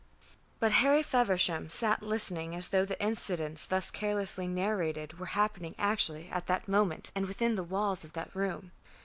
[0.59, 6.27] But Harry Feversham sat listening as though the incidents thus carelessly narrated were happening actually
[6.31, 8.71] at that moment and within the walls of that room.